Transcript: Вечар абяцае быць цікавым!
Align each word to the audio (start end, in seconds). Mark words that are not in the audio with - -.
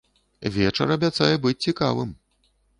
Вечар 0.55 0.95
абяцае 0.97 1.29
быць 1.45 1.55
цікавым! 1.69 2.19